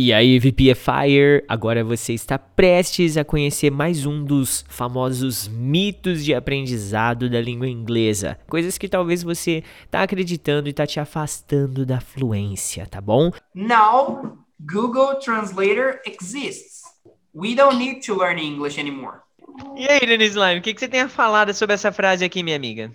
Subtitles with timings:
[0.00, 6.32] E aí, VPFire, agora você está prestes a conhecer mais um dos famosos mitos de
[6.32, 8.38] aprendizado da língua inglesa.
[8.48, 13.32] Coisas que talvez você tá acreditando e tá te afastando da fluência, tá bom?
[13.52, 16.82] Now, Google Translator exists.
[17.34, 19.16] We don't need to learn English anymore.
[19.76, 22.44] E aí, Denise Lime, o que, que você tem a falar sobre essa frase aqui,
[22.44, 22.92] minha amiga?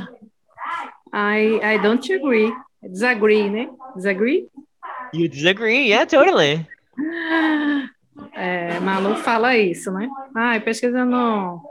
[1.14, 2.52] I, I don't agree.
[2.88, 3.70] Disagree, né?
[3.94, 4.48] Disagree?
[5.12, 6.66] You disagree, yeah, totally.
[8.32, 10.08] É, Malu fala isso, né?
[10.34, 11.62] Ah, pesquisa no,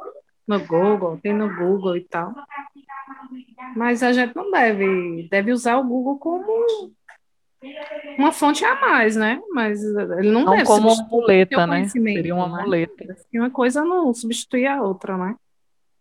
[0.48, 2.34] no Google, tem no Google e tal.
[3.76, 6.92] Mas a gente não deve, deve usar o Google como
[8.18, 9.42] uma fonte a mais, né?
[9.52, 11.88] Mas ele não, não deve como uma muleta, né?
[11.88, 12.64] Seria uma né?
[12.64, 13.18] muleta.
[13.34, 15.36] Uma coisa não substitui a outra, né?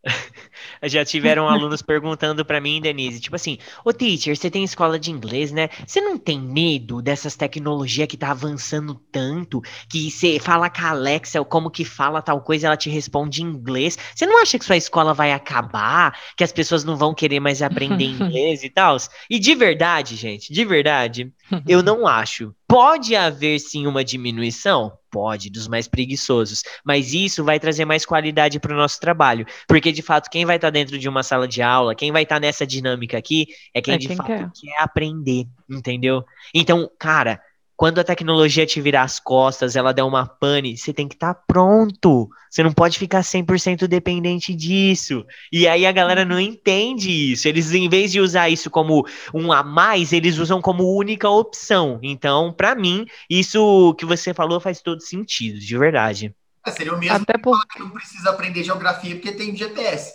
[0.83, 5.11] Já tiveram alunos perguntando para mim, Denise, tipo assim, ô teacher, você tem escola de
[5.11, 5.69] inglês, né?
[5.87, 10.91] Você não tem medo dessas tecnologias que tá avançando tanto, que você fala com a
[10.91, 13.99] Alexa, como que fala tal coisa, ela te responde em inglês.
[14.15, 17.63] Você não acha que sua escola vai acabar, que as pessoas não vão querer mais
[17.63, 18.97] aprender inglês e tal?
[19.29, 21.33] E de verdade, gente, de verdade,
[21.67, 22.55] eu não acho.
[22.67, 24.97] Pode haver sim uma diminuição?
[25.11, 26.63] Pode, dos mais preguiçosos.
[26.85, 29.47] Mas isso vai trazer mais qualidade para o nosso trabalho.
[29.69, 32.23] Porque, de fato, quem vai estar tá dentro de uma sala de aula, quem vai
[32.23, 34.51] estar tá nessa dinâmica aqui, é quem, é de fato quer.
[34.53, 36.25] quer aprender, entendeu?
[36.55, 37.41] Então, cara,
[37.77, 41.35] quando a tecnologia te virar as costas, ela der uma pane, você tem que estar
[41.35, 42.29] tá pronto.
[42.49, 45.27] Você não pode ficar 100% dependente disso.
[45.53, 47.49] E aí a galera não entende isso.
[47.49, 51.99] Eles, em vez de usar isso como um a mais, eles usam como única opção.
[52.01, 56.33] Então, para mim, isso que você falou faz todo sentido, de verdade.
[56.65, 57.61] É, seria o mesmo Até por...
[57.67, 60.15] que não precisa aprender geografia porque tem GPS.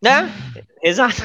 [0.00, 0.30] Né?
[0.80, 1.22] Exato.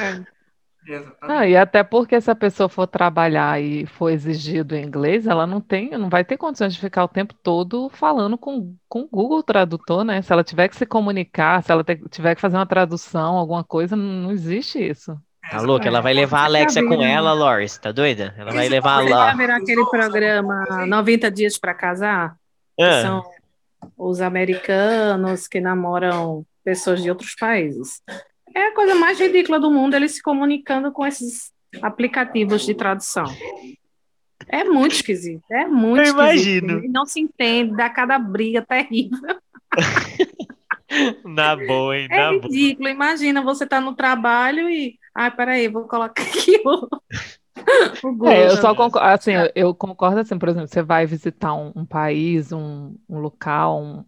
[1.20, 5.46] Ah, e até porque se a pessoa for trabalhar e for exigido em inglês, ela
[5.46, 9.08] não tem, não vai ter condições de ficar o tempo todo falando com, com o
[9.08, 10.22] Google Tradutor, né?
[10.22, 13.62] Se ela tiver que se comunicar, se ela ter, tiver que fazer uma tradução, alguma
[13.62, 15.16] coisa, não, não existe isso.
[15.50, 15.86] Tá louca?
[15.88, 18.34] Ela vai levar a Alexa com ela, Loris, tá doida?
[18.38, 19.34] Ela vai levar Você lá.
[19.34, 22.36] vai aquele programa 90 Dias para Casar?
[22.76, 23.02] Que Ah.
[23.02, 23.22] são
[23.96, 28.00] os americanos que namoram pessoas de outros países.
[28.54, 31.52] É a coisa mais ridícula do mundo eles se comunicando com esses
[31.82, 33.24] aplicativos de tradução.
[34.48, 36.64] É muito esquisito, é muito Eu esquisito.
[36.64, 36.92] imagino.
[36.92, 39.18] Não se entende, dá cada briga terrível.
[41.24, 42.08] Na boa, hein?
[42.10, 42.42] É Na boa.
[42.42, 42.88] ridículo.
[42.88, 44.98] Imagina você tá no trabalho e.
[45.14, 46.88] Ai, peraí, vou colocar aqui o.
[48.26, 51.70] É, eu só concordo, assim, eu, eu concordo assim, por exemplo, você vai visitar um,
[51.76, 54.04] um país, um, um local, um,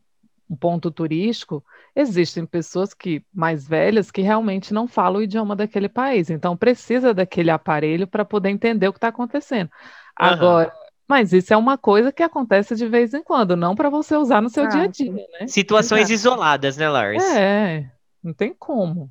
[0.52, 1.64] um ponto turístico,
[1.96, 7.14] existem pessoas que mais velhas que realmente não falam o idioma daquele país, então precisa
[7.14, 9.70] daquele aparelho para poder entender o que está acontecendo.
[10.14, 10.70] Agora,
[11.08, 14.42] mas isso é uma coisa que acontece de vez em quando, não para você usar
[14.42, 15.46] no seu dia a dia, né?
[15.46, 16.12] Situações Exato.
[16.12, 17.24] isoladas, né, Lars?
[17.34, 17.90] É,
[18.22, 19.10] não tem como.